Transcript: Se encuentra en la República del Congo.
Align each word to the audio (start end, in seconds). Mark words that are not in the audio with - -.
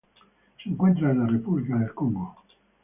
Se 0.63 0.67
encuentra 0.67 1.11
en 1.11 1.19
la 1.19 1.27
República 1.27 1.75
del 1.77 1.93
Congo. 1.93 2.35